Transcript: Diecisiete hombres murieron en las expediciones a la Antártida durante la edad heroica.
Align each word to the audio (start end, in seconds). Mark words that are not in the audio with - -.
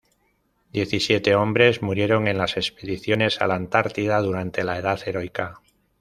Diecisiete 0.73 1.35
hombres 1.35 1.83
murieron 1.83 2.27
en 2.27 2.39
las 2.39 2.57
expediciones 2.57 3.39
a 3.39 3.45
la 3.45 3.53
Antártida 3.53 4.19
durante 4.19 4.63
la 4.63 4.79
edad 4.79 4.99
heroica. 5.05 5.61